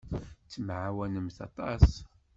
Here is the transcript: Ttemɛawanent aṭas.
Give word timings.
Ttemɛawanent 0.43 1.37
aṭas. 1.47 1.89